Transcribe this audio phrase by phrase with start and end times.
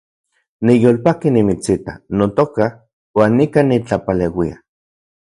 [0.65, 2.65] Niyolpaki nimitsita, notoka,
[3.21, 4.57] uan nikan nitlapaleuia